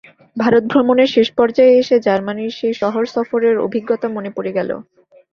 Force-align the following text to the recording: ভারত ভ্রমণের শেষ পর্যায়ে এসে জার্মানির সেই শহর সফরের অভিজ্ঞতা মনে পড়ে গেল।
ভারত 0.35 0.63
ভ্রমণের 0.71 1.09
শেষ 1.15 1.27
পর্যায়ে 1.37 1.73
এসে 1.81 1.95
জার্মানির 2.05 2.57
সেই 2.59 2.75
শহর 2.81 3.03
সফরের 3.15 3.55
অভিজ্ঞতা 3.59 4.07
মনে 4.09 4.29
পড়ে 4.35 4.51
গেল। 4.57 4.69